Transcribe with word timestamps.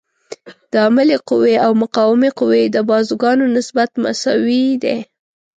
د 0.71 0.73
عاملې 0.83 1.17
قوې 1.29 1.55
او 1.65 1.71
مقاومې 1.83 2.29
قوې 2.39 2.63
د 2.69 2.77
بازوګانو 2.89 3.45
نسبت 3.55 3.89
مساوي 4.03 4.65
دی. 4.83 4.97